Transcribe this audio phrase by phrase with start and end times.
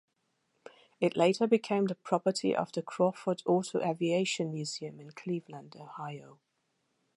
[0.99, 6.39] It later became the property of the Crawford Auto-Aviation Museum in Cleveland, Ohio.